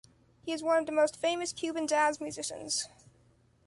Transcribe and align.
He 0.41 0.51
is 0.51 0.63
one 0.63 0.79
of 0.79 0.87
the 0.87 0.91
most 0.91 1.15
famous 1.15 1.53
Cuban 1.53 1.85
jazz 1.85 2.19
musicians. 2.19 2.87